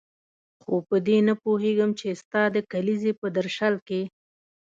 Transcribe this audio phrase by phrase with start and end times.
[0.61, 4.01] خو په دې نه پوهېږم چې ستا د کلیزې په درشل کې.